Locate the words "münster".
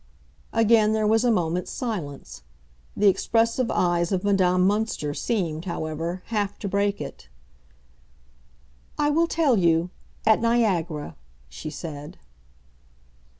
4.67-5.15